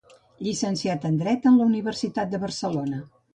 Llicenciat 0.45 1.05
en 1.09 1.19
Dret 1.19 1.45
en 1.51 1.59
la 1.59 1.67
Universitat 1.73 2.33
de 2.33 2.41
Barcelona. 2.47 3.05